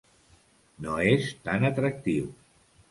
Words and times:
No 0.85 0.95
és 1.11 1.31
tan 1.49 1.71
atractiu. 1.71 2.37